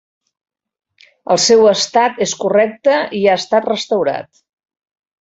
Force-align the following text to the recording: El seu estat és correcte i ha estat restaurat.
El 1.35 1.41
seu 1.43 1.61
estat 1.73 2.19
és 2.29 2.35
correcte 2.41 2.99
i 3.21 3.23
ha 3.29 3.39
estat 3.45 3.73
restaurat. 3.75 4.47